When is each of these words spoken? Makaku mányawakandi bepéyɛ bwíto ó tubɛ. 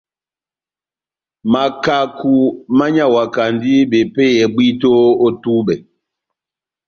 Makaku 1.51 2.33
mányawakandi 2.77 3.71
bepéyɛ 3.91 4.43
bwíto 4.53 4.91
ó 5.25 5.27
tubɛ. 5.41 5.73